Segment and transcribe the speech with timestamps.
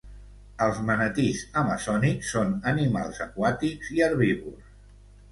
[0.67, 4.73] Els manatís amazònics són animals aquàtics i herbívors.